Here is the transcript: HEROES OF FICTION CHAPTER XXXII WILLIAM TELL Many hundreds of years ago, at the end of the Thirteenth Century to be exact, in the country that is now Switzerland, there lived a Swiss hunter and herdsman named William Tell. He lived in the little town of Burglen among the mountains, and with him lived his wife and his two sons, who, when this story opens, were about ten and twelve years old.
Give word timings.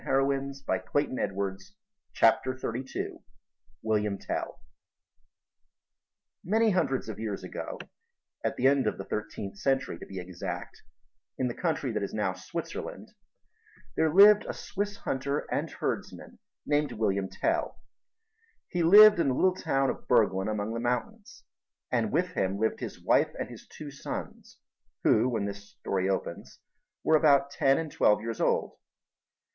HEROES 0.03 0.63
OF 0.67 0.81
FICTION 0.95 1.57
CHAPTER 2.13 2.57
XXXII 2.57 3.19
WILLIAM 3.83 4.17
TELL 4.17 4.59
Many 6.43 6.71
hundreds 6.71 7.07
of 7.07 7.19
years 7.19 7.43
ago, 7.43 7.77
at 8.43 8.55
the 8.55 8.65
end 8.67 8.87
of 8.87 8.97
the 8.97 9.03
Thirteenth 9.03 9.59
Century 9.59 9.99
to 9.99 10.05
be 10.07 10.19
exact, 10.19 10.81
in 11.37 11.47
the 11.49 11.53
country 11.53 11.91
that 11.91 12.01
is 12.01 12.15
now 12.15 12.33
Switzerland, 12.33 13.11
there 13.95 14.11
lived 14.11 14.43
a 14.49 14.55
Swiss 14.55 14.97
hunter 14.97 15.45
and 15.51 15.69
herdsman 15.69 16.39
named 16.65 16.93
William 16.93 17.29
Tell. 17.29 17.77
He 18.69 18.81
lived 18.81 19.19
in 19.19 19.27
the 19.27 19.35
little 19.35 19.53
town 19.53 19.91
of 19.91 20.07
Burglen 20.07 20.47
among 20.47 20.73
the 20.73 20.79
mountains, 20.79 21.43
and 21.91 22.11
with 22.11 22.29
him 22.29 22.57
lived 22.57 22.79
his 22.79 22.99
wife 22.99 23.35
and 23.39 23.51
his 23.51 23.67
two 23.67 23.91
sons, 23.91 24.57
who, 25.03 25.29
when 25.29 25.45
this 25.45 25.69
story 25.77 26.09
opens, 26.09 26.57
were 27.03 27.15
about 27.15 27.51
ten 27.51 27.77
and 27.77 27.91
twelve 27.91 28.19
years 28.21 28.41
old. 28.41 28.77